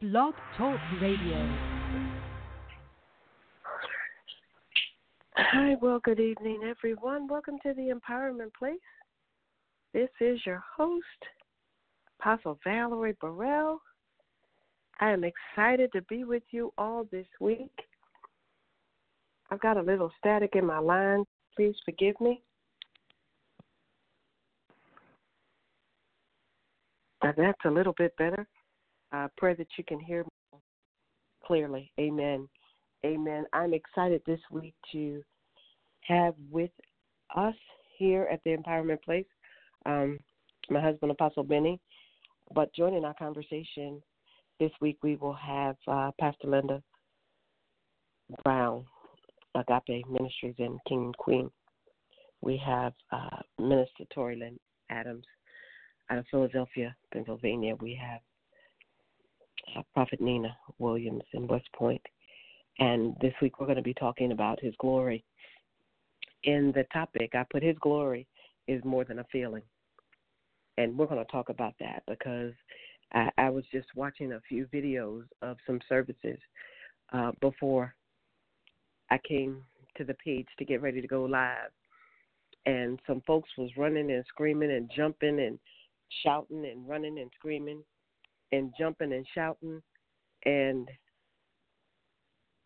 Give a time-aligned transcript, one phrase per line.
[0.00, 1.56] Blog Talk Radio.
[5.36, 7.28] Hi, well, good evening, everyone.
[7.28, 8.78] Welcome to the Empowerment Place.
[9.92, 11.04] This is your host,
[12.18, 13.82] Apostle Valerie Burrell.
[15.00, 17.70] I am excited to be with you all this week.
[19.50, 21.24] I've got a little static in my line.
[21.54, 22.40] Please forgive me.
[27.22, 28.48] Now that's a little bit better.
[29.12, 30.60] I pray that you can hear me
[31.44, 31.90] clearly.
[31.98, 32.48] Amen.
[33.04, 33.44] Amen.
[33.52, 35.22] I'm excited this week to
[36.02, 36.70] have with
[37.36, 37.54] us
[37.98, 39.26] here at the Empowerment Place
[39.86, 40.18] um,
[40.68, 41.80] my husband, Apostle Benny.
[42.54, 44.02] But joining our conversation
[44.58, 46.82] this week, we will have uh, Pastor Linda
[48.44, 48.84] Brown,
[49.54, 51.50] Agape Ministries in King and Queen.
[52.42, 54.58] We have uh, Minister Torre Lynn
[54.90, 55.24] Adams
[56.10, 57.74] out of Philadelphia, Pennsylvania.
[57.80, 58.20] We have
[59.76, 62.02] uh, Prophet Nina Williams in West Point.
[62.78, 65.24] And this week we're going to be talking about His glory.
[66.44, 68.26] In the topic, I put His glory
[68.66, 69.62] is more than a feeling.
[70.78, 72.52] And we're going to talk about that because
[73.12, 76.38] I, I was just watching a few videos of some services
[77.12, 77.94] uh, before
[79.10, 79.62] I came
[79.96, 81.70] to the page to get ready to go live.
[82.66, 85.58] And some folks was running and screaming and jumping and
[86.22, 87.82] shouting and running and screaming
[88.52, 89.82] and jumping and shouting
[90.44, 90.88] and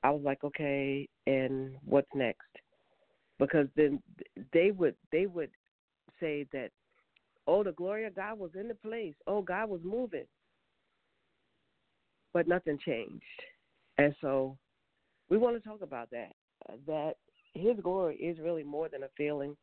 [0.04, 2.42] I was like, okay, and what's next?
[3.38, 4.02] Because then
[4.52, 5.50] they would they would
[6.20, 6.68] say that,
[7.46, 9.14] oh, the glory of God was in the place.
[9.26, 10.26] Oh, God was moving,
[12.34, 13.22] but nothing changed.
[13.96, 14.58] And so,
[15.30, 16.32] we want to talk about that.
[16.68, 17.14] Uh, that
[17.54, 19.56] His glory is really more than a feeling.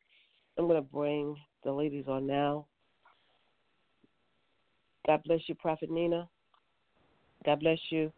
[0.58, 2.66] I'm going to bring the ladies on now.
[5.08, 6.28] God bless you, Prophet Nina.
[7.46, 8.12] God bless you,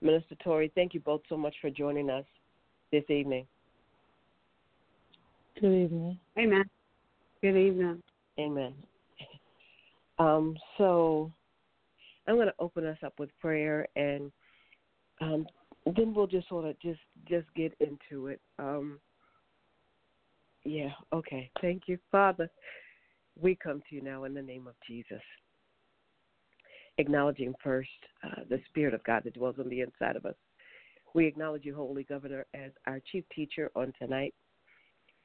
[0.00, 0.68] Minister Torre.
[0.74, 2.24] Thank you both so much for joining us
[2.90, 3.46] this evening.
[5.60, 6.18] Good evening.
[6.38, 6.64] Amen.
[7.42, 8.02] Good evening.
[8.38, 8.74] Amen.
[10.18, 11.30] Um, so
[12.26, 14.32] I'm going to open us up with prayer, and
[15.20, 15.46] um,
[15.84, 18.40] then we'll just sort of just just get into it.
[18.58, 18.98] Um,
[20.64, 20.88] yeah.
[21.12, 21.50] Okay.
[21.60, 22.48] Thank you, Father.
[23.38, 25.20] We come to you now in the name of Jesus
[26.98, 27.88] acknowledging first
[28.24, 30.34] uh, the Spirit of God that dwells on the inside of us.
[31.14, 34.34] We acknowledge you, Holy Governor, as our chief teacher on tonight.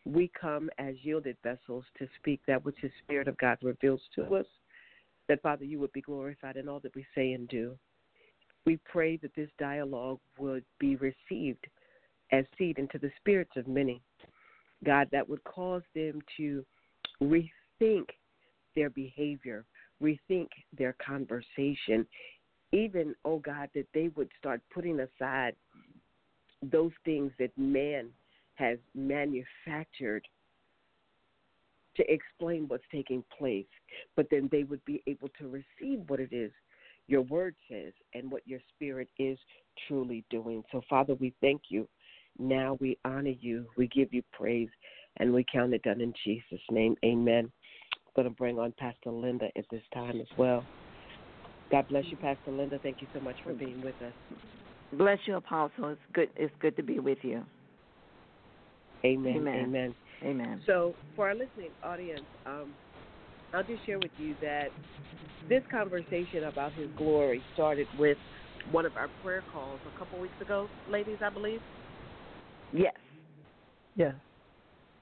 [0.05, 4.23] We come as yielded vessels to speak that which the Spirit of God reveals to
[4.35, 4.45] us,
[5.27, 7.77] that, Father, you would be glorified in all that we say and do.
[8.65, 11.67] We pray that this dialogue would be received
[12.31, 14.01] as seed into the spirits of many,
[14.83, 16.65] God, that would cause them to
[17.21, 18.05] rethink
[18.75, 19.65] their behavior,
[20.01, 20.47] rethink
[20.77, 22.05] their conversation.
[22.71, 25.55] Even, oh God, that they would start putting aside
[26.63, 28.09] those things that man
[28.55, 30.25] has manufactured
[31.97, 33.65] to explain what's taking place,
[34.15, 36.51] but then they would be able to receive what it is
[37.11, 39.37] your word says and what your spirit is
[39.87, 40.63] truly doing.
[40.71, 41.87] So, Father, we thank you.
[42.39, 43.65] Now we honor you.
[43.75, 44.69] We give you praise,
[45.17, 46.95] and we count it done in Jesus' name.
[47.03, 47.51] Amen
[48.15, 50.65] going to bring on Pastor Linda at this time as well.
[51.71, 52.79] God bless you, Pastor Linda.
[52.79, 54.13] Thank you so much for being with us.
[54.93, 55.89] Bless you, Apostle.
[55.89, 56.29] It's good.
[56.35, 57.43] It's good to be with you.
[59.05, 59.37] Amen.
[59.37, 59.55] Amen.
[59.55, 59.95] Amen.
[60.23, 60.61] Amen.
[60.65, 62.73] So, for our listening audience, um,
[63.53, 64.67] I'll just share with you that
[65.49, 68.17] this conversation about His glory started with
[68.69, 71.61] one of our prayer calls a couple weeks ago, ladies, I believe.
[72.73, 72.93] Yes.
[73.95, 74.13] Yes.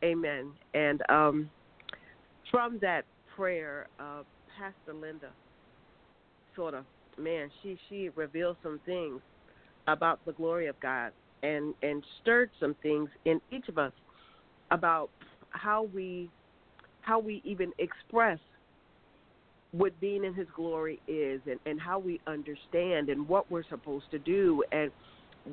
[0.04, 0.54] Amen.
[0.74, 1.50] And um,
[2.52, 3.06] from that
[3.36, 4.24] prayer, uh,
[4.58, 5.30] Pastor Linda
[6.56, 6.86] sort of,
[7.18, 9.22] man, she she revealed some things
[9.88, 11.12] about the glory of God
[11.44, 13.94] and and stirred some things in each of us
[14.72, 15.10] about
[15.52, 16.30] how we
[17.02, 18.40] how we even express
[19.72, 24.06] what being in his glory is and, and how we understand and what we're supposed
[24.12, 24.92] to do and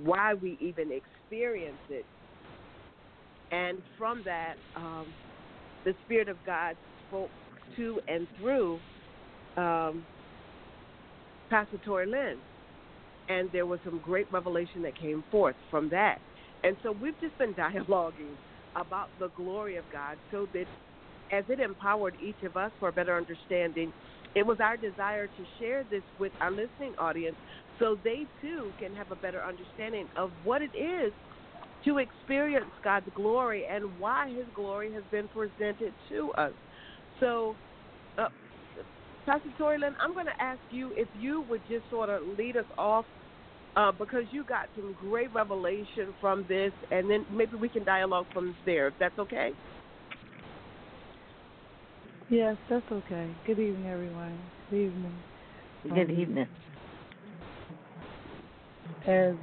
[0.05, 2.05] why we even experience it.
[3.53, 5.07] And from that, um,
[5.87, 6.79] the Spirit of God
[7.09, 7.33] spoke
[7.77, 8.83] to and through
[9.57, 10.07] um,
[11.51, 12.43] Pastor Torre Lynn.
[13.29, 16.19] And there was some great revelation that came forth from that.
[16.65, 18.39] And so we've just been dialoguing
[18.77, 20.67] about the glory of God so that
[21.33, 23.93] as it empowered each of us for a better understanding,
[24.35, 27.39] it was our desire to share this with our listening audience
[27.79, 31.15] so they too can have a better understanding of what it is
[31.87, 36.53] to experience God's glory and why His glory has been presented to us.
[37.21, 37.57] So,
[38.19, 38.29] uh,
[39.25, 42.57] Pastor Torre Lynn, I'm going to ask you if you would just sort of lead
[42.57, 43.05] us off
[43.77, 48.27] uh, because you got some great revelation from this, and then maybe we can dialogue
[48.33, 49.53] from there, if that's okay.
[52.29, 53.31] Yes, that's okay.
[53.47, 54.37] Good evening, everyone.
[54.71, 55.15] Good evening.
[55.85, 56.49] Good Um, evening.
[59.07, 59.35] As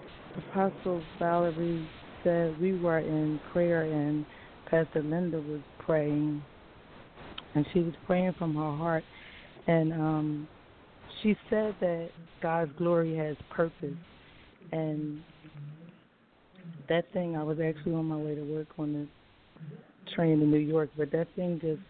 [0.50, 1.88] Apostle Valerie
[2.24, 4.26] said, we were in prayer, and
[4.70, 6.42] Pastor Linda was praying,
[7.56, 9.04] and she was praying from her heart,
[9.68, 10.48] and um,
[11.22, 12.10] she said that
[12.42, 13.96] God's glory has purpose,
[14.72, 15.22] and
[16.90, 17.36] that thing.
[17.36, 21.12] I was actually on my way to work on the train in New York, but
[21.12, 21.82] that thing just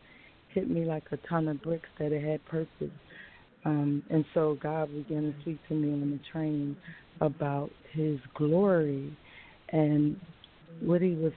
[0.54, 2.94] hit me like a ton of bricks that it had purpose.
[3.66, 6.76] Um, and so God began to speak to me on the train
[7.22, 9.16] about His glory,
[9.70, 10.20] and
[10.82, 11.34] what He was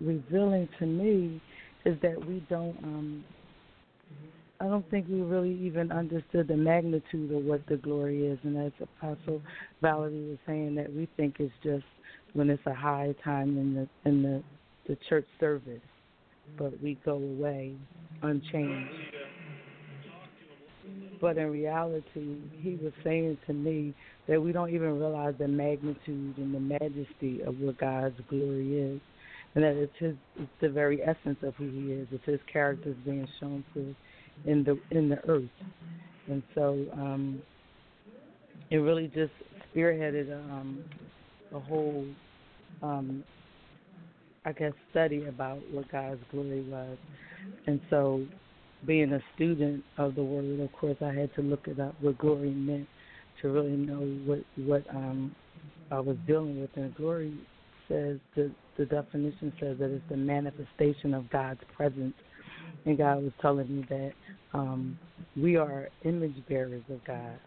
[0.00, 1.40] revealing to me
[1.84, 2.76] is that we don't.
[2.82, 3.24] Um,
[4.60, 8.56] I don't think we really even understood the magnitude of what the glory is, and
[8.56, 9.42] as Apostle
[9.80, 11.84] Valerie was saying, that we think it's just
[12.32, 14.42] when it's a high time in the in the
[14.88, 15.80] the church service,
[16.58, 17.74] but we go away
[18.22, 18.92] unchanged.
[21.22, 23.94] But in reality, he was saying to me
[24.26, 29.00] that we don't even realize the magnitude and the majesty of what God's glory is,
[29.54, 32.08] and that it's his, it's the very essence of who He is.
[32.10, 33.94] It's His characters being shown forth
[34.46, 35.44] in the in the earth,
[36.26, 37.40] and so um,
[38.72, 39.32] it really just
[39.72, 40.84] spearheaded um,
[41.54, 42.04] a whole,
[42.82, 43.22] um,
[44.44, 46.98] I guess, study about what God's glory was,
[47.68, 48.22] and so
[48.86, 52.18] being a student of the word, of course, I had to look it up what
[52.18, 52.88] glory meant
[53.40, 55.34] to really know what what um,
[55.90, 56.70] I was dealing with.
[56.76, 57.32] And glory
[57.88, 62.14] says the the definition says that it's the manifestation of God's presence.
[62.84, 64.12] And God was telling me that
[64.54, 64.98] um,
[65.36, 67.38] we are image bearers of God.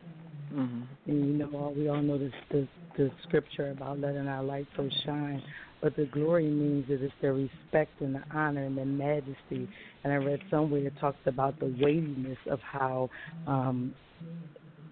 [0.49, 4.43] Hmm And you know, all we all know this, the the scripture about letting our
[4.43, 5.41] light so shine.
[5.81, 9.69] But the glory means that it's the respect and the honor and the majesty.
[10.03, 13.09] And I read somewhere it talks about the weightiness of how
[13.45, 13.93] um,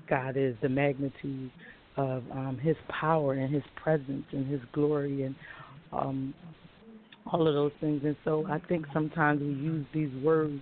[0.09, 1.49] God is, the magnitude
[1.97, 5.35] of um, His power and His presence and His glory and
[5.91, 6.33] um,
[7.31, 8.01] all of those things.
[8.03, 10.61] And so I think sometimes we use these words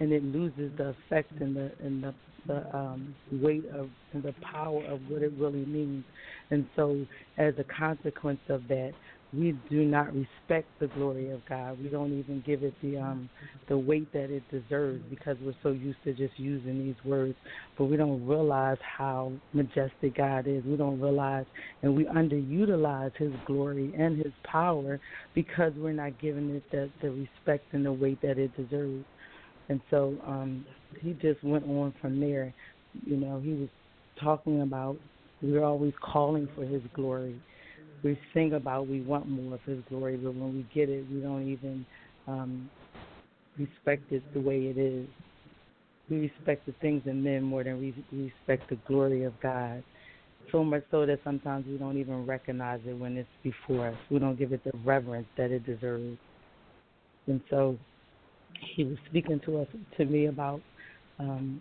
[0.00, 2.14] and it loses the effect and the and the
[2.46, 3.88] the um, weight of
[4.22, 6.04] the power of what it really means.
[6.50, 7.06] And so,
[7.38, 8.92] as a consequence of that,
[9.36, 11.82] we do not respect the glory of God.
[11.82, 13.28] We don't even give it the um,
[13.68, 17.34] the weight that it deserves because we're so used to just using these words.
[17.76, 20.62] But we don't realize how majestic God is.
[20.64, 21.46] We don't realize,
[21.82, 25.00] and we underutilize His glory and His power
[25.34, 29.04] because we're not giving it the the respect and the weight that it deserves.
[29.68, 30.64] And so um,
[31.00, 32.52] he just went on from there.
[33.06, 33.68] You know, he was
[34.20, 34.96] talking about
[35.42, 37.40] we're always calling for his glory.
[38.02, 41.20] We sing about we want more of his glory, but when we get it, we
[41.20, 41.86] don't even
[42.26, 42.70] um,
[43.58, 45.06] respect it the way it is.
[46.10, 49.82] We respect the things in men more than we respect the glory of God.
[50.52, 53.96] So much so that sometimes we don't even recognize it when it's before us.
[54.10, 56.18] We don't give it the reverence that it deserves.
[57.26, 57.78] And so
[58.60, 60.60] he was speaking to us to me about
[61.18, 61.60] um,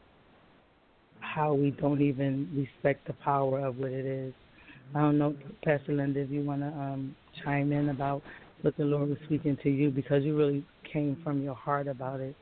[1.20, 4.34] how we don't even respect the power of what it is.
[4.96, 8.22] I don't know, Pastor Linda, if you want to um, chime in about
[8.62, 12.20] what the Lord was speaking to you because you really came from your heart about
[12.20, 12.36] it.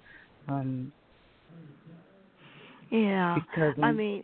[0.48, 0.92] Um,
[2.90, 3.36] Yeah.
[3.36, 4.24] because I mean,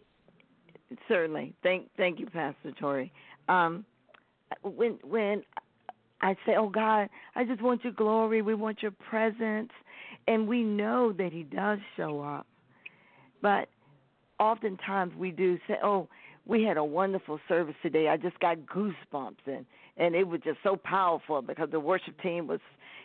[1.08, 1.54] certainly.
[1.64, 3.10] Thank thank you, Pastor Torre.
[3.48, 3.86] Um,
[4.64, 5.44] when when
[6.22, 8.42] I say, "Oh God, I just want your glory.
[8.42, 9.72] We want your presence,"
[10.28, 12.48] and we know that He does show up,
[13.42, 13.70] but
[14.40, 16.08] oftentimes we do say, "Oh,
[16.46, 18.08] we had a wonderful service today.
[18.08, 19.66] I just got goosebumps, and
[19.98, 22.60] and it was just so powerful because the worship team was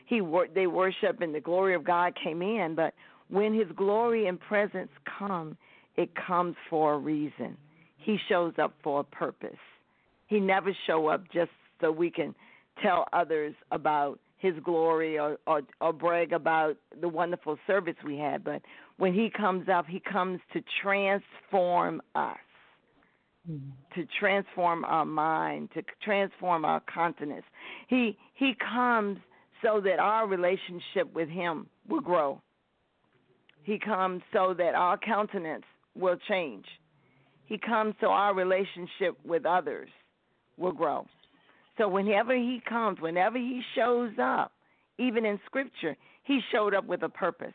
[0.06, 2.94] he wor- they worship and the glory of God came in, but
[3.28, 5.56] when His glory and presence come,
[5.96, 7.56] it comes for a reason.
[7.96, 9.58] He shows up for a purpose.
[10.26, 11.50] He never show up just
[11.80, 12.34] so we can
[12.82, 18.42] tell others about his glory or, or or brag about the wonderful service we had,
[18.42, 18.60] but
[18.96, 22.36] when he comes up, he comes to transform us,
[23.48, 23.70] Mhm.
[23.94, 27.46] to transform our mind, to transform our countenance.
[27.86, 29.18] He he comes
[29.62, 32.40] so that our relationship with him will grow.
[33.62, 36.66] He comes so that our countenance will change.
[37.46, 39.90] He comes so our relationship with others
[40.56, 41.06] will grow.
[41.82, 44.52] So whenever he comes, whenever he shows up,
[45.00, 47.54] even in scripture, he showed up with a purpose.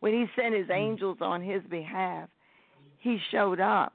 [0.00, 0.78] When he sent his mm.
[0.78, 2.30] angels on his behalf,
[3.00, 3.92] he showed up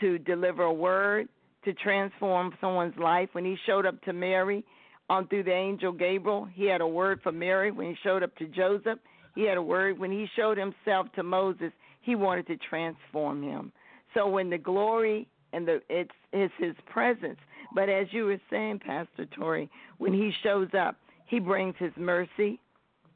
[0.00, 1.28] to deliver a word,
[1.64, 3.30] to transform someone's life.
[3.32, 4.62] When he showed up to Mary
[5.08, 7.70] on through the angel Gabriel, he had a word for Mary.
[7.70, 8.98] When he showed up to Joseph,
[9.34, 9.98] he had a word.
[9.98, 13.72] When he showed himself to Moses, he wanted to transform him.
[14.12, 17.38] So when the glory and the it's it's his presence.
[17.76, 19.66] But as you were saying, Pastor Torre,
[19.98, 22.58] when he shows up, he brings his mercy,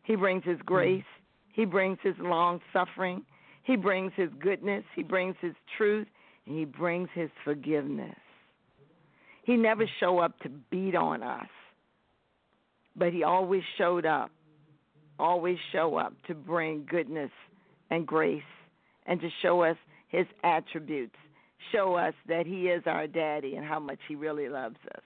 [0.02, 0.66] he brings his mm-hmm.
[0.66, 1.04] grace,
[1.54, 3.24] he brings his long suffering,
[3.62, 6.06] he brings his goodness, he brings his truth,
[6.46, 8.18] and he brings his forgiveness.
[9.44, 11.48] He never show up to beat on us,
[12.94, 14.30] but he always showed up,
[15.18, 17.30] always show up to bring goodness
[17.88, 18.42] and grace
[19.06, 21.16] and to show us his attributes,
[21.72, 25.02] show us that he is our daddy and how much he really loves us.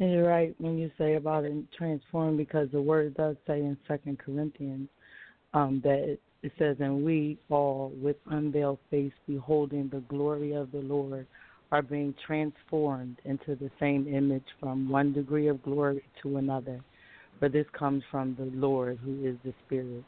[0.00, 3.76] And you're right when you say about it transform because the word does say in
[3.86, 4.88] Second Corinthians
[5.52, 10.80] um, that it says, "And we all, with unveiled face, beholding the glory of the
[10.80, 11.26] Lord,
[11.70, 16.80] are being transformed into the same image from one degree of glory to another.
[17.38, 20.04] For this comes from the Lord, who is the Spirit."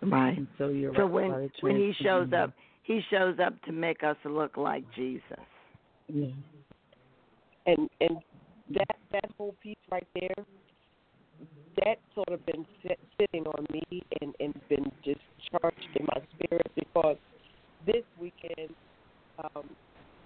[0.00, 0.36] Right.
[0.36, 1.12] And so you're so right.
[1.12, 5.44] when when he shows up, he shows up to make us look like Jesus.
[7.66, 8.18] And and
[8.74, 10.44] that that whole piece right there,
[11.84, 15.20] that sort of been sit, sitting on me and and been just
[15.50, 17.16] charged in my spirit because
[17.86, 18.70] this weekend,
[19.38, 19.68] um,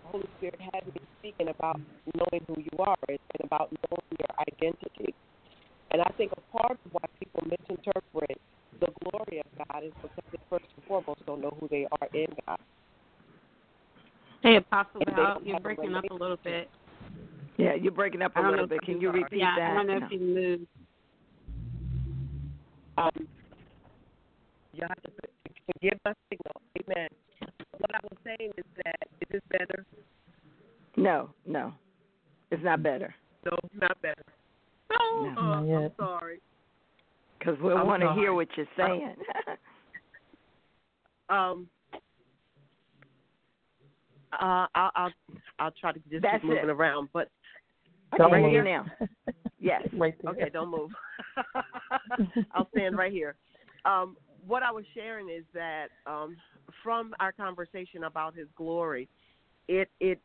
[0.04, 1.80] Holy Spirit had me speaking about
[2.14, 5.14] knowing who you are and, and about knowing your identity.
[5.90, 8.40] And I think a part of why people misinterpret
[8.80, 12.08] the glory of God is because they first and foremost don't know who they are
[12.12, 12.58] in God.
[14.42, 16.68] Hey, Apostle And Val, you're breaking up a little bit.
[17.56, 18.82] Yeah, you're breaking up a little bit.
[18.82, 19.12] Can you you are.
[19.12, 19.70] repeat yeah, that?
[19.70, 20.66] I don't know if you moved.
[22.98, 23.28] Um,
[24.72, 25.10] you have to
[25.72, 26.62] forgive my signal.
[26.82, 27.08] Amen.
[27.78, 29.84] What I was saying is that is this better?
[30.96, 31.72] No, no,
[32.50, 33.14] it's not better
[33.44, 34.22] No, not better.
[34.90, 35.40] No, No.
[35.40, 36.40] uh, Not I'm sorry.
[37.38, 39.14] Because we want to hear what you're saying.
[41.28, 41.66] Um,
[44.32, 45.12] uh, I'll I'll
[45.58, 46.70] I'll try to just That's keep moving it.
[46.70, 47.30] around, but
[48.16, 48.52] Don't right move.
[48.52, 48.86] here now.
[49.58, 49.82] Yes.
[49.92, 50.90] right okay, don't move.
[52.54, 53.34] I'll stand right here.
[53.84, 54.16] Um,
[54.46, 56.36] what I was sharing is that um,
[56.82, 59.08] from our conversation about His glory,
[59.68, 60.20] it it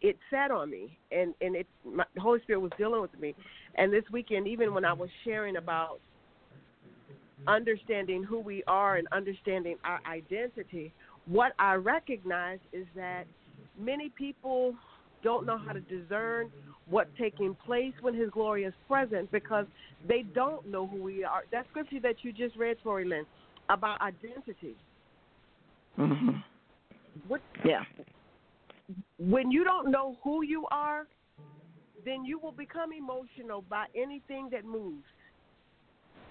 [0.00, 3.34] it sat on me, and and it my, the Holy Spirit was dealing with me.
[3.74, 6.00] And this weekend, even when I was sharing about
[7.46, 10.92] understanding who we are and understanding our identity,
[11.26, 13.24] what I recognize is that
[13.78, 14.74] many people
[15.22, 16.50] don't know how to discern
[16.88, 19.66] what's taking place when His glory is present because
[20.06, 21.42] they don't know who we are.
[21.52, 23.26] That scripture that you just read, Torre Lynn,
[23.68, 24.76] about identity.
[25.98, 26.30] Mm-hmm.
[27.26, 27.82] What Yeah.
[29.18, 31.06] when you don't know who you are,
[32.04, 35.04] then you will become emotional by anything that moves.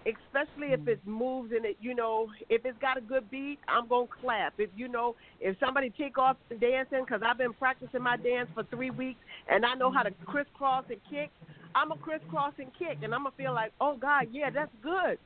[0.07, 0.89] Especially if hmm.
[0.89, 4.53] it moves and it, you know, if it's got a good beat, I'm gonna clap.
[4.57, 8.63] If you know, if somebody kick off dancing, because I've been practicing my dance for
[8.63, 9.19] three weeks
[9.51, 11.29] and I know how to crisscross and kick,
[11.75, 15.19] I'm a crisscross and kick, and I'm gonna feel like, oh God, yeah, that's good.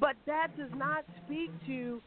[0.00, 2.02] But that does not speak to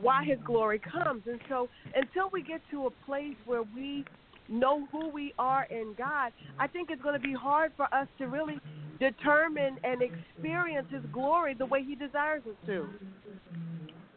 [0.00, 1.22] why His glory comes.
[1.26, 4.04] And so, until we get to a place where we
[4.48, 8.08] know who we are in God, I think it's going to be hard for us
[8.18, 8.58] to really
[8.98, 12.88] determine and experience His glory the way He desires us to.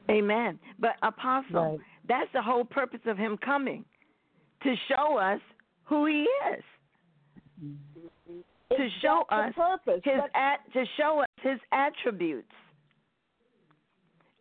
[0.09, 0.59] Amen.
[0.79, 1.79] But Apostle, Right.
[2.07, 3.85] that's the whole purpose of him coming
[4.63, 5.39] to show us
[5.85, 6.63] who he is.
[8.71, 10.01] To show us purpose.
[10.03, 12.51] his at, to show us his attributes.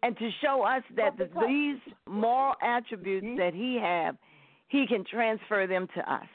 [0.03, 1.79] And to show us that But because- these
[2.09, 3.37] moral attributes mm-hmm.
[3.39, 4.17] that he have,
[4.69, 6.27] he can transfer them to us.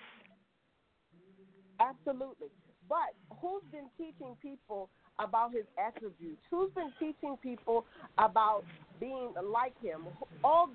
[1.80, 2.48] Absolutely.
[2.90, 4.90] But who's been teaching people
[5.20, 6.42] about his attributes?
[6.52, 7.86] Who's been teaching people
[8.18, 8.64] about
[9.00, 10.08] being like him?
[10.44, 10.70] All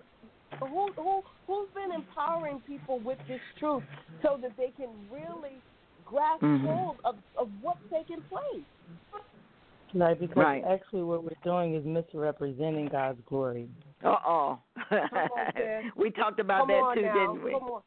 [0.61, 3.83] who who who's been empowering people with this truth
[4.23, 5.63] so that they can really
[6.05, 6.67] grasp Mhm.
[6.67, 8.67] hold of, of what's taking place?
[9.93, 10.65] Right, because Right.
[10.65, 13.69] actually what we're doing is misrepresenting God's glory.
[14.05, 14.59] Uh oh.
[15.97, 17.13] we talked about Come that on too, now.
[17.15, 17.53] didn't we?
[17.53, 17.83] Come on.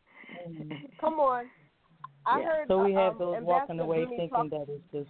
[0.99, 1.49] Come on.
[2.25, 2.45] I Yeah.
[2.45, 5.09] heard So we have um, those walking away Jimmy thinking talk- that it's just.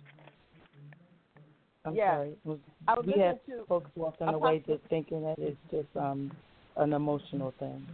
[1.86, 2.15] I'm Yeah.
[2.15, 2.38] sorry.
[2.88, 5.96] I was we have listening to folks walking away Apostle- just thinking that it's just
[5.98, 6.32] um
[6.77, 7.88] an emotional thing.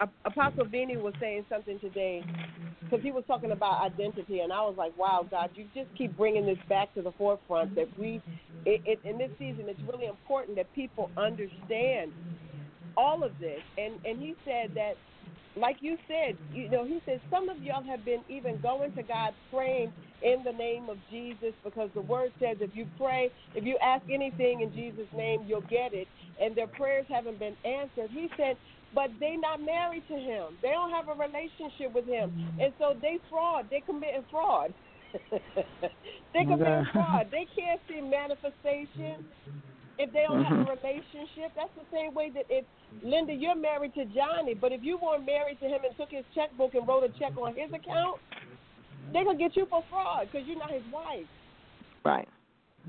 [0.00, 2.22] A- Apostle Vini was saying something today
[2.80, 6.16] because he was talking about identity, and I was like, "Wow, God, you just keep
[6.16, 8.20] bringing this back to the forefront that we
[8.66, 12.12] it, it, in this season, it's really important that people understand
[12.96, 13.60] all of this.
[13.78, 14.96] And and he said that,
[15.56, 19.02] like you said, you know, he said some of y'all have been even going to
[19.02, 19.92] God praying
[20.22, 24.04] in the name of Jesus because the word says if you pray, if you ask
[24.08, 26.08] anything in Jesus' name, you'll get it.
[26.40, 28.10] And their prayers haven't been answered.
[28.10, 28.56] He said,
[28.92, 30.58] but they not married to him.
[30.62, 33.66] They don't have a relationship with him, and so they fraud.
[33.70, 34.74] They committing fraud.
[35.32, 37.26] they committing fraud.
[37.30, 39.24] They can't see manifestation
[40.00, 41.52] if they don't have a relationship.
[41.54, 42.64] That's the same way that if
[43.04, 46.24] Linda, you're married to Johnny, but if you weren't married to him and took his
[46.34, 48.20] checkbook and wrote a check on his account,
[49.12, 51.28] they're gonna get you for fraud because you're not his wife.
[52.04, 52.28] Right.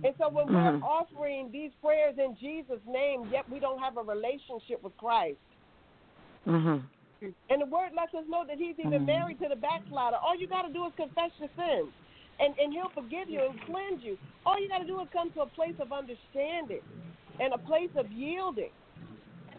[0.03, 0.81] And so when Mhm.
[0.81, 5.37] we're offering these prayers in Jesus' name, yet we don't have a relationship with Christ.
[6.47, 6.81] Mhm.
[7.21, 9.05] And the word lets us know that he's even Mhm.
[9.05, 10.17] married to the backslider.
[10.17, 11.93] All you got to do is confess your sins,
[12.41, 14.17] and, and he'll forgive you and cleanse you.
[14.45, 16.81] All you got to do is come to a place of understanding
[17.39, 18.71] and a place of yielding,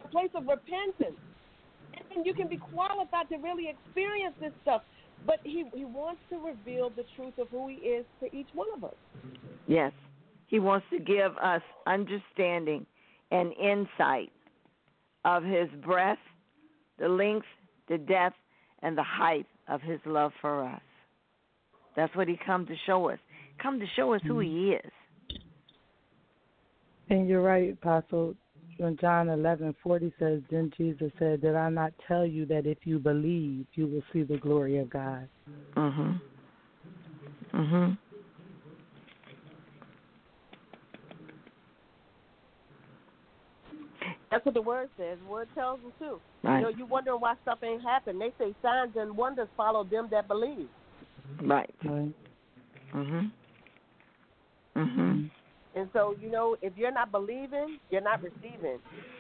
[0.05, 1.19] a place of repentance.
[1.95, 4.83] And then you can be qualified to really experience this stuff.
[5.25, 8.67] But he, he wants to reveal the truth of who he is to each one
[8.75, 8.95] of us.
[9.69, 9.93] Yes.
[10.49, 12.85] He wants to give us understanding
[13.31, 14.33] and insight
[15.25, 16.19] of his breadth,
[16.99, 17.47] the length,
[17.89, 18.37] the depth,
[18.83, 20.81] and the height of his love for us.
[21.97, 23.19] That's what he come to show us.
[23.63, 24.91] Come to show us who he is.
[27.11, 28.35] And you're right, Apostle.
[28.79, 32.79] When John eleven forty says, Then Jesus said, Did I not tell you that if
[32.85, 35.29] you believe, you will see the glory of God?
[35.75, 36.21] Mhm.
[37.53, 37.99] Mhm.
[44.31, 45.19] That's what the word says.
[45.19, 46.21] The word tells them too.
[46.43, 46.57] Right.
[46.57, 48.19] You know, you wondering why stuff ain't happened.
[48.19, 50.69] They say signs and wonders follow them that believe.
[51.43, 51.75] Right.
[51.85, 52.15] Right.
[52.95, 53.31] Mhm.
[54.77, 55.31] Mhm.
[55.75, 58.79] And so, you know, if you're not believing, you're not receiving.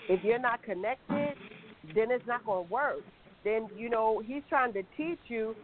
[0.09, 1.37] If you're not connected,
[1.95, 3.01] then it's not going to work.
[3.45, 5.57] Then, you know, he's trying to teach you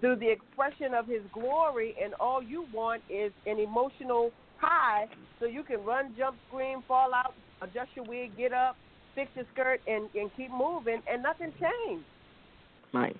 [0.00, 5.06] through the expression of his glory, and all you want is an emotional high
[5.38, 8.76] so you can run, jump, scream, fall out, adjust your wig, get up,
[9.14, 12.06] fix your skirt, and, and keep moving, and nothing changed.
[12.92, 13.16] Right.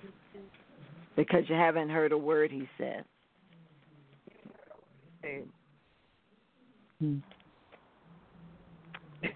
[1.15, 3.05] Because you haven't heard a word he said.
[6.99, 7.17] Hmm.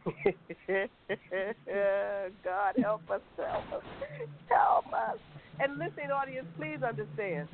[2.43, 3.83] God help us, help us,
[4.49, 5.17] help us.
[5.59, 7.47] And listening audience, please understand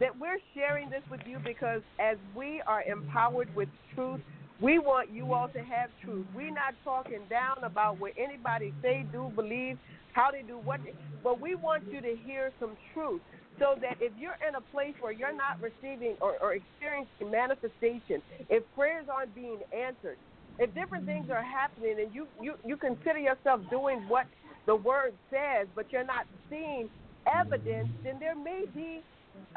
[0.00, 4.20] that we're sharing this with you because as we are empowered with truth,
[4.60, 6.26] we want you all to have truth.
[6.34, 9.78] We're not talking down about what anybody say, do, believe,
[10.12, 13.20] how they do what, they, but we want you to hear some truth
[13.58, 18.22] so that if you're in a place where you're not receiving or, or experiencing manifestation,
[18.48, 20.18] if prayers aren't being answered,
[20.58, 24.26] if different things are happening and you, you, you consider yourself doing what
[24.66, 26.88] the word says, but you're not seeing
[27.26, 29.02] evidence, then there may be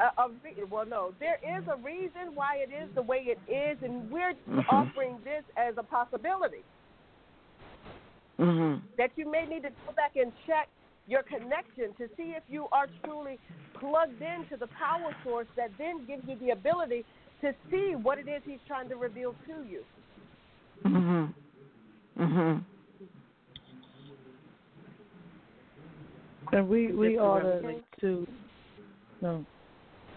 [0.00, 3.40] a, a re- well, no, there is a reason why it is the way it
[3.50, 4.64] is, and we're Mhm.
[4.68, 6.64] offering this as a possibility
[8.40, 8.82] Mhm.
[8.96, 10.68] that you may need to go back and check
[11.08, 13.38] your connection to see if you are truly
[13.80, 17.04] plugged into the power source that then gives you the ability
[17.40, 19.84] to see what it is he's trying to reveal to you.
[20.84, 21.32] Mhm.
[22.18, 22.64] Mhm.
[26.52, 28.26] And we we ought to, to
[29.20, 29.44] no.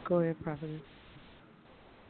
[0.05, 0.81] Go ahead, prophetess.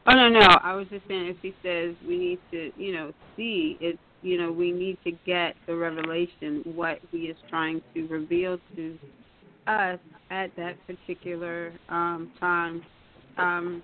[0.06, 0.40] Oh no, no.
[0.40, 4.38] I was just saying if he says we need to, you know, see it's you
[4.38, 8.98] know, we need to get the revelation what he is trying to reveal to
[9.66, 9.98] us
[10.30, 12.82] at that particular um time.
[13.36, 13.82] Um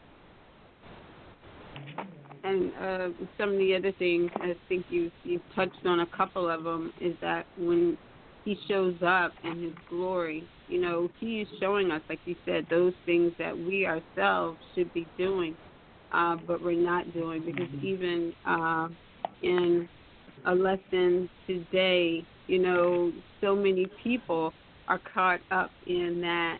[2.44, 6.48] and uh, some of the other things, I think you you touched on a couple
[6.48, 7.98] of them, is that when
[8.44, 12.66] he shows up in his glory, you know, he is showing us, like you said,
[12.70, 15.56] those things that we ourselves should be doing,
[16.12, 18.88] uh, but we're not doing because even uh,
[19.42, 19.88] in
[20.46, 24.52] a lesson today, you know, so many people
[24.88, 26.58] are caught up in that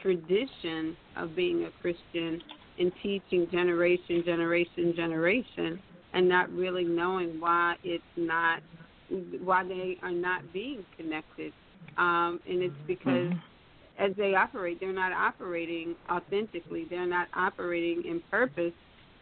[0.00, 2.40] tradition of being a Christian
[2.78, 5.78] and teaching generation, generation, generation,
[6.14, 8.60] and not really knowing why it's not,
[9.42, 11.52] why they are not being connected.
[11.96, 13.38] Um, and it's because Mhm.
[13.98, 16.84] as they operate, they're not operating authentically.
[16.88, 18.72] They're not operating in purpose,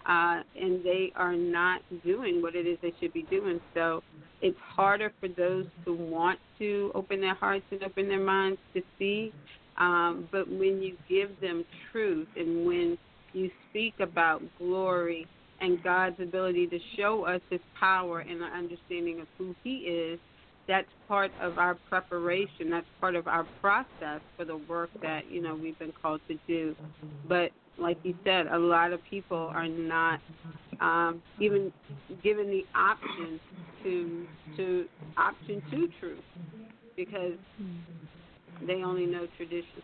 [0.08, 3.60] uh, and they are not doing what it is they should be doing.
[3.74, 4.02] So
[4.40, 8.82] it's harder for those who want to open their hearts and open their minds to
[8.98, 9.32] see.
[9.78, 12.96] Um, but when you give them truth and when
[13.32, 15.26] you speak about glory
[15.60, 20.20] and God's ability to show us His power and our understanding of who He is,
[20.68, 22.70] that's part of our preparation.
[22.70, 26.38] That's part of our process for the work that you know we've been called to
[26.46, 26.74] do.
[27.28, 30.20] But like you said, a lot of people are not
[30.80, 31.72] um, even
[32.22, 33.40] given the option
[33.82, 34.84] to to
[35.16, 36.18] option to truth
[36.96, 37.34] because
[38.66, 39.82] they only know tradition.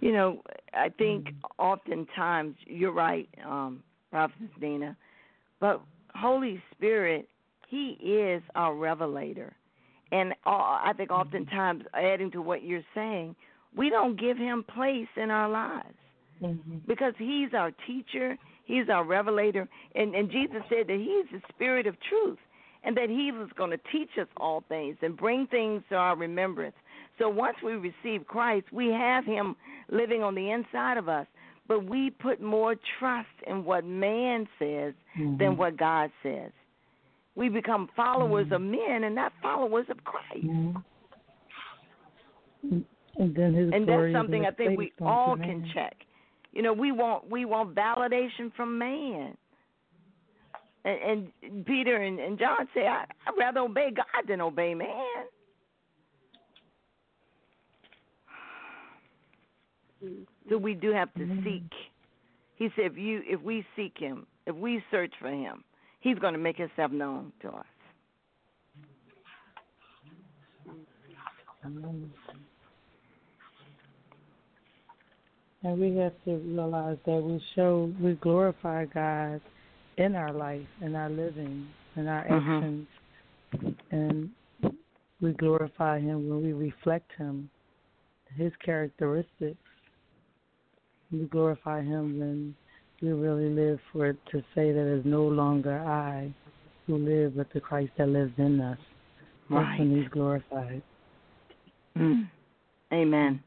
[0.00, 0.42] You know,
[0.74, 1.28] I think
[1.58, 4.96] oftentimes you're right, um, Prophet Nina,
[5.58, 5.80] but
[6.14, 7.28] Holy Spirit,
[7.68, 9.54] He is our revelator,
[10.12, 13.34] and I think oftentimes, adding to what you're saying,
[13.76, 15.96] we don't give Him place in our lives
[16.42, 16.78] Mm-hmm.
[16.86, 21.86] because He's our teacher, He's our revelator, and and Jesus said that He's the Spirit
[21.86, 22.38] of truth,
[22.84, 26.16] and that He was going to teach us all things and bring things to our
[26.16, 26.76] remembrance.
[27.18, 29.56] So once we receive Christ, we have Him
[29.90, 31.26] living on the inside of us,
[31.68, 35.38] but we put more trust in what man says Mm-hmm.
[35.38, 36.52] than what God says.
[37.36, 38.56] We become followers Mhm.
[38.56, 40.44] of men and not followers of Christ.
[40.46, 40.82] Mhm.
[43.18, 46.05] And and that's something I think we all can check.
[46.56, 49.36] You know, we want we want validation from man.
[50.86, 55.26] And, and Peter and, and John say, I, I'd rather obey God than obey man.
[60.48, 61.44] So we do have to Mhm.
[61.44, 61.70] seek.
[62.56, 65.62] He said, if you if we seek Him, if we search for Him,
[66.00, 67.66] He's going to make Himself known to us.
[71.66, 72.10] Amen.
[75.66, 79.40] And we have to realize that we show, we glorify God
[79.96, 82.62] in our life, in our living, in our Mhm.
[82.62, 82.88] actions,
[83.90, 84.30] and
[85.20, 87.50] we glorify Him when we reflect Him,
[88.36, 89.58] His characteristics.
[91.10, 92.54] We glorify Him when
[93.02, 96.32] we really live for it to say that it's no longer I
[96.86, 98.78] who live, but the Christ that lives in us.
[99.50, 100.82] That's when He's glorified.
[101.96, 102.28] Mm.
[102.92, 103.42] Amen.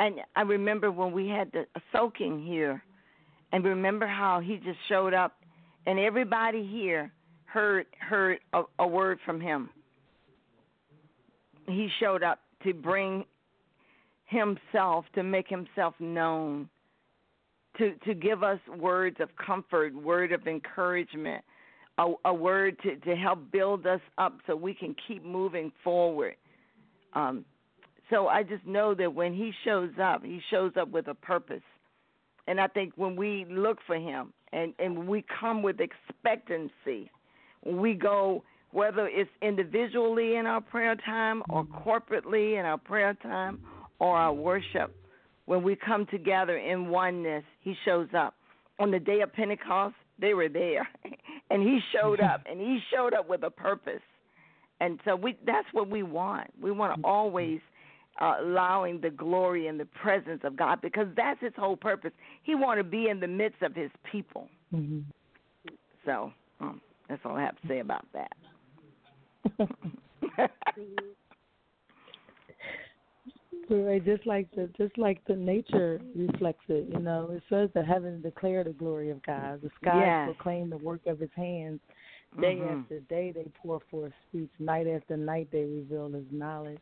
[0.00, 2.82] And I remember when we had the soaking here,
[3.52, 5.34] and remember how he just showed up,
[5.86, 7.12] and everybody here
[7.44, 9.68] heard heard a, a word from him.
[11.66, 13.26] He showed up to bring
[14.24, 16.70] himself, to make himself known,
[17.76, 21.44] to to give us words of comfort, word of encouragement,
[21.98, 26.36] a, a word to to help build us up so we can keep moving forward.
[27.12, 27.44] Um,
[28.10, 31.62] so I just know that when he shows up, he shows up with a purpose.
[32.46, 37.10] And I think when we look for him and, and we come with expectancy,
[37.64, 38.42] we go,
[38.72, 41.88] whether it's individually in our prayer time or mm-hmm.
[41.88, 43.60] corporately in our prayer time
[44.00, 44.94] or our worship,
[45.46, 48.34] when we come together in oneness, he shows up.
[48.78, 50.88] On the day of Pentecost, they were there.
[51.50, 54.02] and he showed up, and he showed up with a purpose.
[54.80, 56.48] And so we that's what we want.
[56.60, 57.04] We want to mm-hmm.
[57.04, 57.60] always
[58.20, 62.12] uh, allowing the glory and the presence of God because that's his whole purpose.
[62.42, 64.48] He want to be in the midst of his people.
[64.70, 65.00] hmm
[66.04, 68.32] So um, that's all I have to say about that.
[73.68, 77.30] Right, just like the just like the nature reflects it, you know.
[77.32, 79.60] It says the heavens declare the glory of God.
[79.62, 80.24] The skies Yes.
[80.24, 81.78] proclaim the work of His hands.
[82.40, 82.82] Day Mhm.
[82.82, 84.50] after day they pour forth speech.
[84.58, 86.80] Night after night they reveal His knowledge.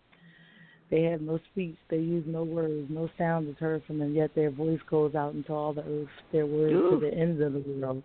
[0.90, 1.76] They have no speech.
[1.90, 2.88] They use no words.
[2.90, 4.14] No sound is heard from them.
[4.14, 6.08] Yet their voice goes out into all the earth.
[6.32, 7.00] Their words Ooh.
[7.00, 8.02] to the ends of the world.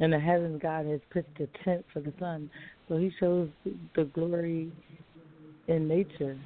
[0.00, 2.50] In the heavens, God has pitched a tent for the sun.
[2.88, 3.48] So He shows
[3.96, 4.70] the glory
[5.68, 6.38] in nature.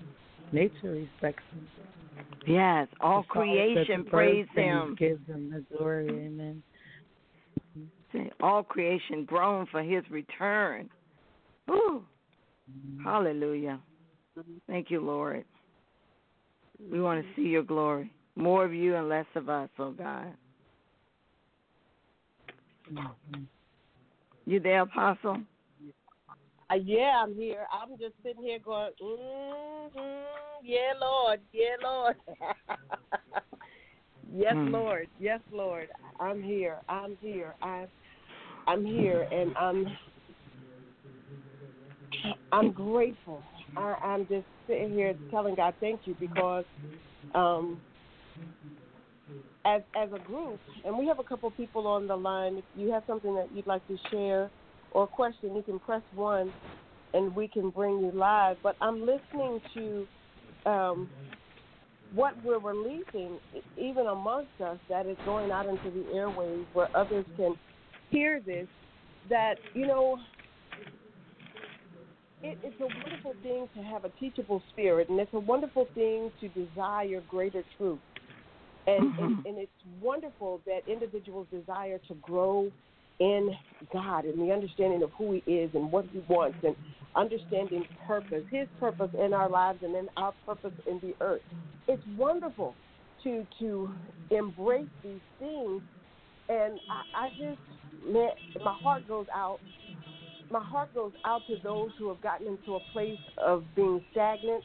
[0.52, 1.68] Nature respects Him.
[2.46, 4.96] Yes, all creation praise him.
[4.98, 6.08] Gives him the glory.
[6.08, 6.62] Amen.
[8.40, 10.90] All creation groan for his return.
[11.70, 12.02] Ooh.
[13.02, 13.80] Hallelujah.
[14.66, 15.44] Thank you, Lord.
[16.80, 18.10] We want to see your glory.
[18.36, 20.34] More of you and less of us, oh God.
[22.90, 23.46] Mhm.
[24.46, 25.42] You there, Apostle?
[26.70, 27.66] Uh, yeah, I'm here.
[27.72, 32.16] I'm just sitting here going, mm-hmm, yeah, Lord, yeah, Lord.
[34.34, 34.72] yes, Mm.
[34.72, 35.88] Lord, yes, Lord.
[36.20, 36.82] I'm here.
[36.88, 37.54] I'm here.
[37.62, 37.88] I'm,
[38.66, 39.86] I'm here, and I'm,
[42.52, 43.44] I'm grateful.
[43.76, 46.64] I, I'm just sitting here telling God thank you because,
[47.34, 47.80] um,
[49.64, 52.56] as as a group, and we have a couple people on the line.
[52.56, 54.50] If you have something that you'd like to share
[54.92, 56.52] or a question, you can press one,
[57.14, 58.56] and we can bring you live.
[58.62, 60.06] But I'm listening to
[60.70, 61.08] um,
[62.14, 63.38] what we're releasing,
[63.78, 67.54] even amongst us, that is going out into the airwaves, where others can
[68.10, 68.66] hear this
[69.28, 70.18] that you know
[72.42, 76.30] it, it's a wonderful thing to have a teachable spirit, and it's a wonderful thing
[76.40, 78.00] to desire greater truth.
[78.86, 79.22] And, Mm-hmm.
[79.24, 82.72] and, and it's wonderful that individuals desire to grow
[83.20, 83.50] in
[83.92, 86.76] God and the understanding of who He is and what He wants, and
[87.14, 91.42] understanding purpose, His purpose in our lives, and then our purpose in the earth.
[91.88, 92.76] It's wonderful
[93.24, 93.92] to to
[94.30, 95.82] embrace these things,
[96.48, 97.60] and I, I just
[98.04, 98.30] man,
[98.64, 99.60] my heart goes out
[100.52, 104.64] my heart goes out to those who have gotten into a place of being stagnant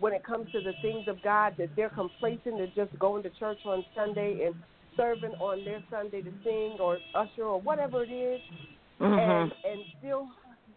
[0.00, 3.30] when it comes to the things of God, that they're complacent to just going to
[3.30, 4.54] church on Sunday and
[4.96, 8.40] serving on their Sunday to sing or usher or whatever it is,
[9.00, 9.20] Mhm.
[9.20, 10.28] and and still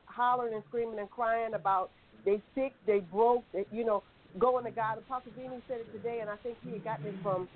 [0.06, 1.91] hollering and screaming and crying about
[2.26, 4.04] they sick, they broke, they, you know,
[4.39, 4.97] going to God.
[5.00, 7.50] Apostle Beanie said it today, and I think he had gotten it from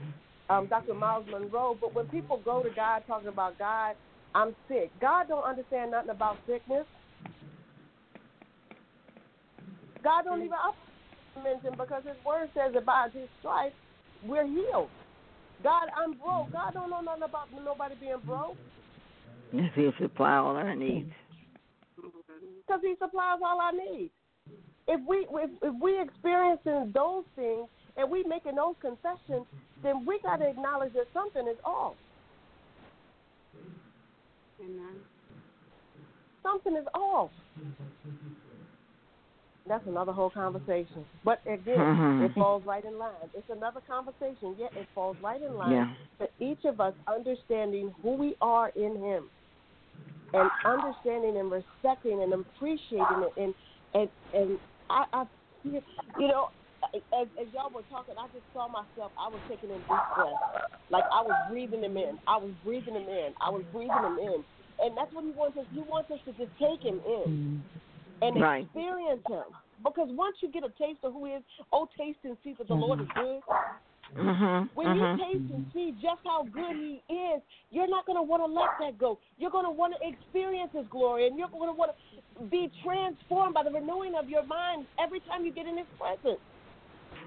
[0.49, 0.93] um, Dr.
[0.95, 1.77] Myles Munroe.
[1.79, 3.95] But when people go to God talking about God,
[4.35, 4.91] I'm sick.
[4.99, 6.85] God don't understand nothing about sickness.
[10.03, 10.75] God don't even up
[11.41, 13.75] mention because His Word says that by His stripes
[14.21, 14.89] we're healed.
[15.63, 16.51] God, I'm broke.
[16.51, 18.57] God don't know nothing about nobody being broke
[19.53, 21.11] If He supply all our needs.
[21.95, 24.11] because He supplies all our needs.
[24.87, 29.47] If we if, if we experiencing those things and we making those confessions,
[29.81, 31.93] then we got to acknowledge that something is off.
[34.61, 34.95] Amen.
[36.43, 37.31] Something is off.
[39.67, 41.05] That's another whole conversation.
[41.23, 42.25] But again, Mhm.
[42.25, 43.29] it falls right in line.
[43.33, 45.89] It's another conversation, yet it falls right in line Yeah.
[46.17, 49.31] for each of us understanding who we are in Him,
[50.33, 53.55] and understanding and respecting and appreciating it, and
[53.95, 55.27] and and I, I
[55.63, 55.81] you
[56.27, 56.51] know,
[57.13, 59.11] as, as y'all were talking, I just saw myself.
[59.17, 62.17] I was taking in deep breaths, like I was breathing them in.
[62.27, 63.33] I was breathing them in.
[63.41, 64.43] I was breathing them in,
[64.79, 65.65] and that's what He wants us.
[65.71, 67.63] He wants us to just take Him in
[68.21, 68.63] and Right.
[68.63, 69.49] experience Him.
[69.83, 72.67] Because once you get a taste of who He is, oh, taste and see that
[72.67, 73.41] the Lord is good.
[74.15, 74.69] Mhm.
[74.75, 75.17] When mhm.
[75.17, 78.47] you taste and see just how good He is, you're not going to want to
[78.47, 79.19] let that go.
[79.37, 82.71] You're going to want to experience His glory, and you're going to want to be
[82.83, 86.39] transformed by the renewing of your mind every time you get in His presence.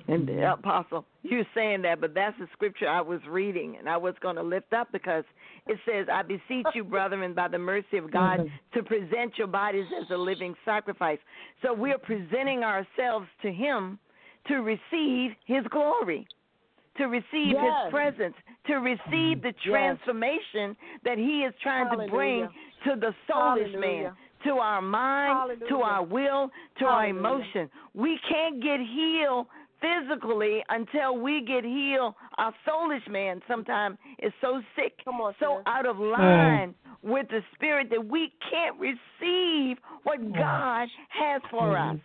[0.09, 3.99] And uh, Apostle, you're saying that, but that's the scripture I was reading, and I
[3.99, 5.25] was going to lift up because
[5.67, 8.51] it says, "I beseech you, brethren, by the mercy of God, Mhm.
[8.73, 11.19] to present your bodies as a living sacrifice."
[11.61, 13.99] So we're presenting ourselves to Him
[14.47, 16.27] to receive His glory,
[16.97, 17.85] to receive Yes.
[17.85, 22.49] His presence, to receive the transformation that He is trying to bring
[22.85, 23.79] to the soulish Hallelujah.
[23.79, 27.69] man, to our mind, to our will, to our emotion.
[27.93, 29.49] We can't get healed
[29.81, 32.15] physically until we get healed.
[32.37, 35.65] Our soulish man sometimes is so sick, Come on, so sis.
[35.67, 36.05] out of oh.
[36.05, 40.33] line with the spirit that we can't receive what oh.
[40.35, 41.97] God has for mm-hmm.
[41.97, 42.03] us.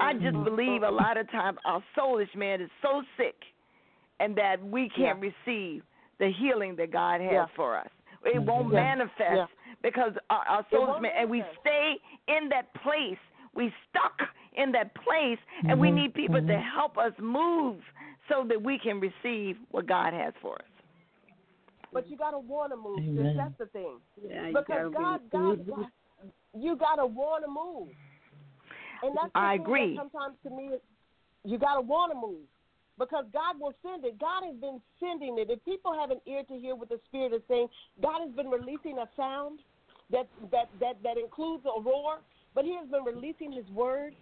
[0.00, 0.44] I just mm-hmm.
[0.44, 3.34] believe a lot of times our soulish man is so sick
[4.20, 5.82] and that we can't receive
[6.18, 7.46] the healing that God has Yeah.
[7.56, 7.88] for us.
[8.24, 8.44] It mm-hmm.
[8.44, 8.80] won't Yeah.
[8.80, 9.46] manifest Yeah.
[9.82, 13.18] because our, our soulish man, and we stay in that place.
[13.54, 14.20] We stuck
[14.56, 15.94] in that place, and we Mhm.
[15.94, 16.62] need people to Mhm.
[16.62, 17.82] help us move
[18.28, 20.68] so that we can receive what God has for us.
[21.92, 22.98] But you got to want to move.
[22.98, 23.36] Amen.
[23.36, 24.00] That's the thing.
[24.16, 25.30] Yeah, Because gotta God, be.
[25.30, 25.86] God, God,
[26.54, 27.88] you got to want to move.
[29.02, 29.94] And that's the I thing agree.
[29.96, 30.78] That sometimes to me,
[31.44, 32.46] you got to want to move
[32.98, 34.18] because God will send it.
[34.18, 35.50] God has been sending it.
[35.50, 37.68] If people have an ear to hear what the Spirit is saying,
[38.02, 39.60] God has been releasing a sound
[40.10, 42.20] that that that that includes a roar,
[42.54, 44.14] but He has been releasing His word.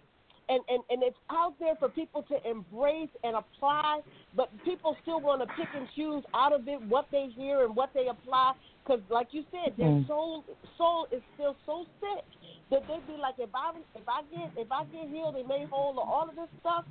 [0.49, 3.99] And, and, and it's out there for people to embrace and apply,
[4.33, 7.75] but people still want to pick and choose out of it what they hear and
[7.75, 8.53] what they apply.
[8.83, 10.07] Because, like you said, their Mm.
[10.07, 10.43] soul
[10.75, 12.25] soul is still so sick
[12.71, 15.67] that they'd be like, if I if I get if I get healed and made
[15.69, 16.85] whole or all of this stuff,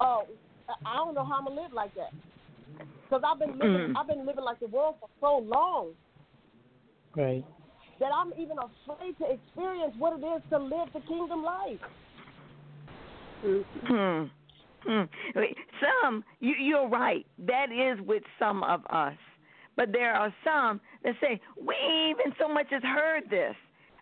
[0.00, 0.26] oh,
[0.86, 2.12] I don't know how I'm gonna live like that.
[3.04, 3.96] Because I've been living Mm.
[3.96, 5.90] I've been living like the world for so long
[7.14, 7.44] Right.
[8.00, 11.80] that I'm even afraid to experience what it is to live the kingdom life.
[13.42, 14.24] Hmm.
[14.84, 15.02] Hmm.
[15.80, 17.26] Some, you, you're right.
[17.46, 19.14] That is with some of us.
[19.76, 21.74] But there are some that say, we
[22.10, 23.54] even so much as heard this.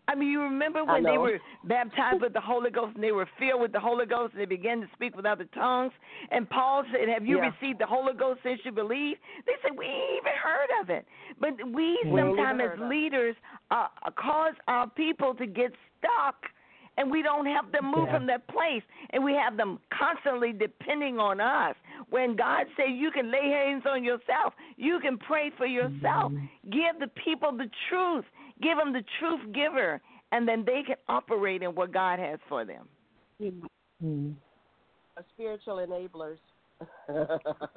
[0.09, 3.29] I mean, you remember when they were baptized with the Holy Ghost and they were
[3.39, 5.93] filled with the Holy Ghost and they began to speak with other tongues?
[6.33, 7.53] And Paul said, Have you Yeah.
[7.53, 9.19] received the Holy Ghost since you believe?
[9.47, 11.07] They said, We ain't even heard of it.
[11.39, 13.37] But we We sometimes as leaders
[13.71, 16.37] uh, cause our people to get stuck
[16.97, 18.15] and we don't help them move Yeah.
[18.17, 21.77] from that place and we have them constantly depending on us
[22.11, 26.33] when god says you can lay hands on yourself you can pray for yourself
[26.71, 28.25] give the people the truth
[28.63, 30.01] give them the truth giver
[30.33, 32.89] and then they can operate in what god has for them
[34.03, 34.35] Mm.
[35.35, 36.39] spiritual enablers.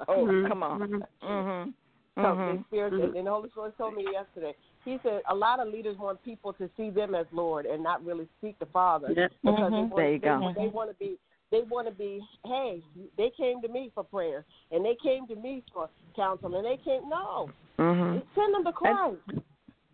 [0.08, 0.48] oh Mhm.
[0.48, 1.02] come on Mhm.
[1.22, 1.74] mhm
[2.16, 3.16] So mhm the spirit, Mhm.
[3.18, 4.54] and the Holy Spirit told me yesterday.
[4.84, 8.04] He said a lot of leaders want people to see them as Lord and not
[8.04, 9.28] really seek the Father Yeah.
[9.42, 9.76] because Mhm.
[9.76, 10.40] they want, There you they, go.
[10.40, 11.18] want- they want to be
[11.50, 12.82] they want to be hey
[13.16, 16.76] they came to me for prayer and they came to me for counsel and they
[16.78, 19.16] came no mhm send them to Christ.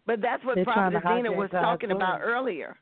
[0.07, 2.79] But that's what They're Prophet to Zena hijack was talking about earlier,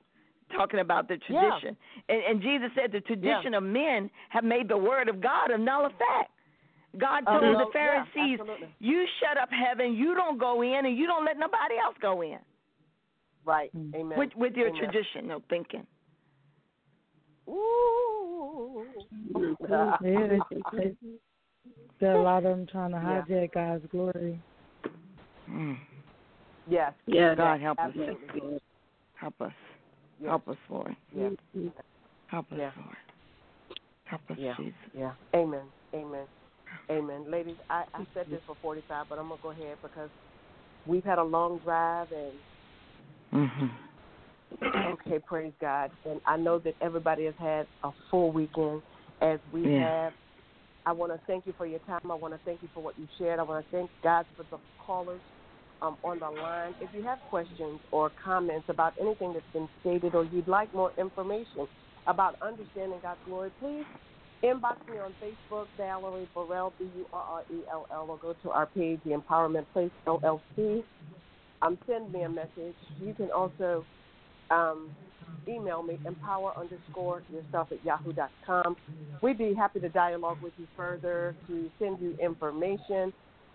[0.55, 1.41] talking about the Yeah.
[1.41, 1.77] tradition.
[2.09, 5.61] And, and Jesus said the tradition of men have made the word of God of
[5.61, 6.31] null effect.
[6.97, 8.75] God Uh, told well, the Pharisees, absolutely.
[8.79, 9.95] "You shut up heaven.
[9.95, 12.39] You don't go in, and you don't let nobody else go in
[13.45, 13.71] Right.
[13.77, 13.95] Mm.
[13.95, 14.19] Amen.
[14.19, 14.81] with with your Amen.
[14.81, 15.87] traditional thinking."
[17.49, 18.87] Ooh.
[19.69, 20.17] Yeah, they,
[20.73, 20.97] they,
[22.01, 23.23] there are a lot of them trying to Yeah.
[23.29, 24.41] hijack God's glory.
[25.49, 25.79] Mm.
[26.67, 26.93] yes.
[27.07, 27.35] Yeah.
[27.35, 27.95] God help us.
[29.15, 29.53] Help us.
[30.21, 30.29] Yes.
[30.29, 30.97] Help us, Lord.
[31.15, 31.31] Yeah.
[32.27, 32.71] Help us, Yeah.
[32.77, 32.97] Lord.
[34.05, 34.55] Help us, Yeah.
[34.57, 34.75] Jesus.
[34.95, 35.13] Yeah.
[35.35, 35.63] Amen.
[36.91, 37.31] Amen.
[37.31, 40.11] Ladies, I, I said this for 45, but I'm going to go ahead because
[40.87, 42.35] we've had a long drive and
[43.33, 43.71] Mhm.
[44.87, 45.91] okay, praise God.
[46.05, 48.83] And I know that everybody has had a full weekend
[49.21, 49.81] as we Yeah.
[50.07, 50.15] have.
[50.87, 52.01] I want to thank you for your time.
[52.11, 53.39] I want to thank you for what you shared.
[53.39, 55.23] I want to thank God for the callers
[55.83, 56.75] um, on the line.
[56.81, 60.93] If you have questions or comments about anything that's been stated or you'd like more
[60.97, 61.69] information
[62.07, 63.85] about understanding God's glory, please
[64.43, 69.91] inbox me on Facebook, Valerie Burrell, B-U-R-R-E-L-L, or go to our page, The Empowerment Place,
[70.07, 70.83] LLC.
[71.63, 72.77] Um, send me a message.
[73.01, 73.85] You can also
[74.51, 74.91] um,
[75.49, 78.77] email me, empower underscore yourself at yahoo.com.
[79.23, 83.13] We'd be happy to dialogue with you further, to send you information,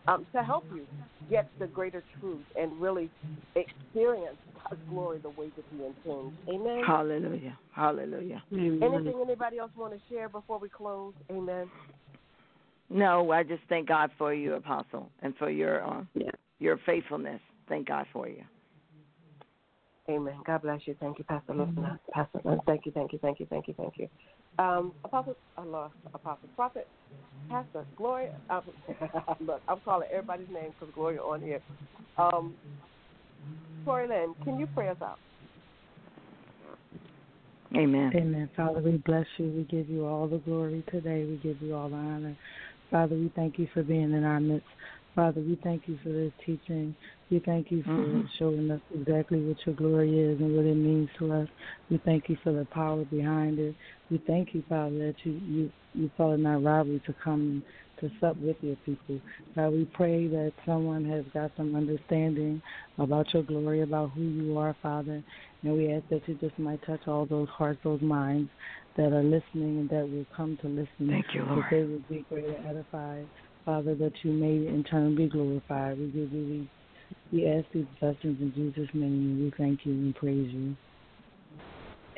[0.08, 0.88] um, to help you
[1.30, 3.10] get the greater truth and really
[3.56, 4.38] experience
[4.70, 6.34] God's glory the way that He intends.
[6.50, 6.84] Amen.
[6.86, 7.58] Hallelujah.
[7.72, 8.44] Hallelujah.
[8.52, 11.14] Anything anybody else want to share before we close?
[11.32, 11.70] Amen.
[12.90, 16.30] No, I just thank God for you, Apostle, and for your um, Yeah.
[16.60, 17.42] your faithfulness.
[17.68, 18.44] Thank God for you.
[20.10, 20.36] Amen.
[20.46, 20.96] God bless you.
[21.00, 22.00] Thank you, Pastor Luna.
[22.12, 22.62] Pastor Luna.
[22.66, 24.10] Thank you, thank you, thank you, thank you, thank you.
[24.60, 26.88] Um, Apostle, Allah, Apostle, Prophet,
[27.50, 28.34] Pastor, Gloria.
[28.50, 28.62] Um,
[29.40, 31.62] look, I'm calling everybody's name because Gloria on here.
[32.18, 32.56] Um,
[33.86, 35.20] Torre Lynn, can you pray us out?
[37.76, 38.12] Amen.
[38.16, 38.50] Amen.
[38.56, 39.48] Father, we bless you.
[39.48, 41.26] We give you all the glory today.
[41.26, 42.36] We give you all the honor.
[42.92, 44.68] Father, we thank you for being in our midst.
[45.16, 46.96] Father, we thank you for this teaching.
[47.30, 48.30] We thank you for Mhm.
[48.38, 51.50] showing us exactly what your glory is and what it means to us.
[51.90, 53.76] We thank you for the power behind it.
[54.14, 57.64] We thank you, Father, that you you you thought it not robbery to come
[58.00, 59.20] to sup with your people.
[59.56, 62.62] God, we pray that someone has got some understanding
[63.00, 65.24] about your glory, about who you are, Father.
[65.64, 68.52] And we ask that you just might touch all those hearts, those minds
[68.98, 71.10] that are listening and that will come to listen.
[71.10, 71.64] Thank you, Lord.
[71.64, 73.28] That they will be greater edified.
[73.66, 75.98] Father, that you may in turn be glorified.
[75.98, 76.68] We give you
[77.32, 80.76] we, we ask these blessings in Jesus' name and we thank you and praise you.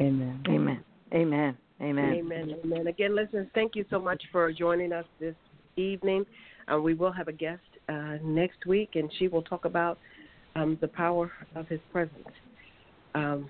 [0.02, 0.44] Amen.
[0.50, 0.84] Amen.
[1.14, 1.58] Amen.
[1.86, 2.16] Amen.
[2.16, 2.56] Amen.
[2.64, 2.88] Amen.
[2.88, 5.36] Again, listeners, thank you so much for joining us this
[5.76, 6.26] evening.
[6.72, 10.00] Uh, we will have a guest uh, next week, and she will talk about
[10.56, 12.26] um, the power of His presence
[13.14, 13.48] um,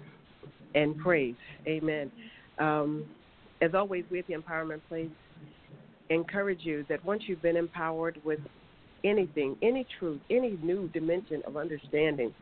[0.74, 1.36] and praise.
[1.66, 2.12] Amen.
[2.60, 3.06] Um,
[3.62, 5.10] as always, we at the Empowerment Place
[6.10, 8.40] encourage you that once you've been empowered with
[9.06, 12.34] anything, any truth, any new dimension of understanding,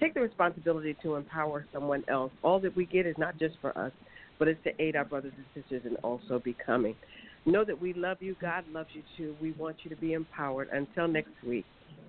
[0.00, 2.32] take the responsibility to empower someone else.
[2.42, 3.92] All that we get is not just for us,
[4.38, 6.96] but it's to aid our brothers and sisters in also becoming.
[7.44, 8.36] Know that we love you.
[8.40, 9.36] God loves you too.
[9.40, 10.68] We want you to be empowered.
[10.72, 11.66] Until next week,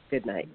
[0.10, 0.50] good night.